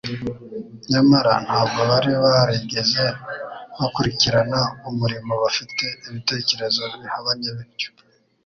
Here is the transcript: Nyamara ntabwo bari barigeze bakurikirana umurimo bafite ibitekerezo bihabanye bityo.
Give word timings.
Nyamara 0.91 1.33
ntabwo 1.45 1.79
bari 1.89 2.11
barigeze 2.23 3.03
bakurikirana 3.77 4.59
umurimo 4.89 5.33
bafite 5.43 5.85
ibitekerezo 6.07 6.81
bihabanye 6.99 7.49
bityo. 7.57 7.89